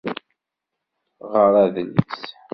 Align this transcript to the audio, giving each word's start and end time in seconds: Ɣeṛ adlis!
Ɣeṛ 1.31 1.53
adlis! 1.63 2.19